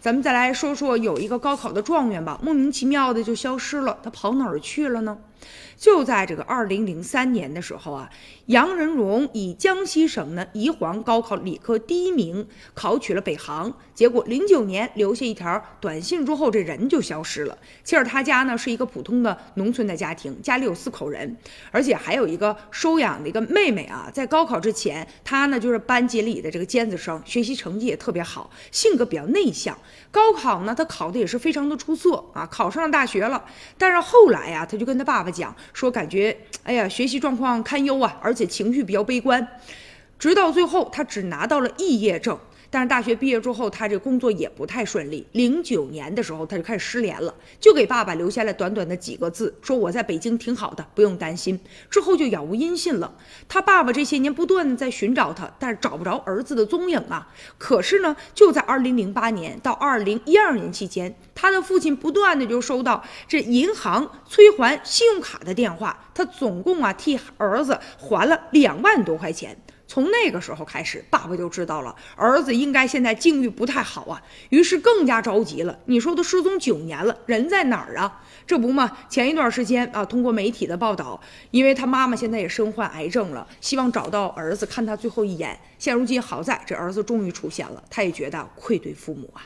[0.00, 5.16] 咱们再来说说有一个高考的状元吧，莫名其妙的就消失了，他跑哪儿去了呢？
[5.76, 8.10] 就在这个二零零三年的时候啊，
[8.46, 17.56] 杨仁荣以江西省呢宜黄高考理科第一名考取了北航，结果零九年留下一条短信之后，这人就消失了。
[17.84, 21.36] 其实他家呢是一个普通的农村的家庭，家里有四口人，
[21.70, 24.10] 而且还有一个收养的一个妹妹啊。
[24.12, 29.76] 在高考之前，他呢就是班级里的这个尖子生，学习成绩也特别好，性格比较内向。
[30.10, 33.44] 高考呢他考的也是非常的出色啊，考上了大学了。
[33.76, 35.54] 但是后来呀，他就跟他爸爸讲。
[35.72, 39.46] 说感觉哎呀，学习状况堪忧啊，而且情绪比较悲观，
[40.18, 42.38] 直到最后他只拿到了肄业证。
[42.70, 45.26] 但是大学毕业之后，他这工作也不太顺利。
[45.32, 51.58] 零九年的时候，他就开始失联了，就给爸爸留下了短短的几个字，说我在北京挺好的，不用担心。
[51.90, 53.14] 之后就杳无音信了。
[53.48, 57.28] 他爸爸这些年不断的在寻找他，但是找不着儿子的踪影啊。
[57.58, 69.56] 可是呢，就在二零零八年到二零一二年期间，他的父亲不断的就收到这银行催还信用卡的电话，他总共啊替儿子还了两万多块钱。
[69.88, 75.78] 从那个时候开始，爸爸就知道了儿子应该现在境遇不太好啊，于是更加着急了。
[75.86, 78.22] 你说都失踪九年了，人在哪儿啊？
[78.46, 81.20] 这不嘛，前一段时间啊，通过媒体的报道，
[81.50, 85.58] 因为他妈妈现在也身患癌症了，希望找到儿子看他最后一眼。
[85.78, 89.42] 现如今好在这儿子终于出现了，他也觉得愧对父母啊。